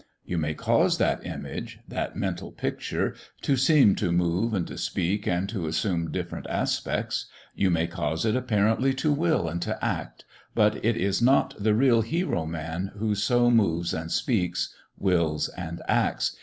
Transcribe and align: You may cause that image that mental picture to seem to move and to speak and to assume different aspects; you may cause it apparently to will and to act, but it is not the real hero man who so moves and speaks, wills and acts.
You 0.25 0.39
may 0.39 0.55
cause 0.55 0.97
that 0.97 1.23
image 1.23 1.77
that 1.87 2.15
mental 2.15 2.51
picture 2.51 3.13
to 3.43 3.55
seem 3.55 3.93
to 3.97 4.11
move 4.11 4.51
and 4.51 4.65
to 4.65 4.75
speak 4.75 5.27
and 5.27 5.47
to 5.49 5.67
assume 5.67 6.09
different 6.11 6.47
aspects; 6.47 7.27
you 7.53 7.69
may 7.69 7.85
cause 7.85 8.25
it 8.25 8.35
apparently 8.35 8.95
to 8.95 9.11
will 9.13 9.47
and 9.47 9.61
to 9.61 9.77
act, 9.85 10.25
but 10.55 10.83
it 10.83 10.97
is 10.97 11.21
not 11.21 11.53
the 11.59 11.75
real 11.75 12.01
hero 12.01 12.47
man 12.47 12.93
who 12.97 13.13
so 13.13 13.51
moves 13.51 13.93
and 13.93 14.11
speaks, 14.11 14.73
wills 14.97 15.49
and 15.49 15.83
acts. 15.87 16.35